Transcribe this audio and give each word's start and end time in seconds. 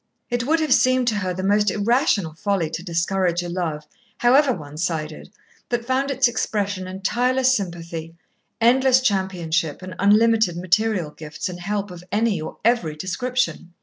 It 0.31 0.47
would 0.47 0.59
have 0.61 0.73
seemed 0.73 1.07
to 1.09 1.17
her 1.19 1.31
the 1.31 1.43
most 1.43 1.69
irrational 1.69 2.33
folly 2.33 2.71
to 2.71 2.81
discourage 2.81 3.43
a 3.43 3.49
love, 3.49 3.85
however 4.17 4.51
one 4.51 4.77
sided, 4.77 5.31
that 5.69 5.85
found 5.85 6.09
its 6.09 6.27
expression 6.27 6.87
in 6.87 7.01
tireless 7.01 7.55
sympathy, 7.55 8.15
endless 8.59 8.99
championship, 9.01 9.83
and 9.83 9.93
unlimited 9.99 10.57
material 10.57 11.11
gifts 11.11 11.49
and 11.49 11.59
help 11.59 11.91
of 11.91 12.03
any 12.11 12.41
or 12.41 12.57
every 12.65 12.95
description. 12.95 13.73